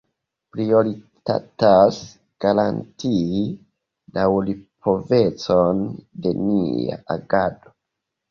Prioritatas 0.55 1.97
garantii 2.45 3.43
daŭripovecon 4.17 5.83
de 6.25 6.35
nia 6.41 6.99
agado. 7.17 7.75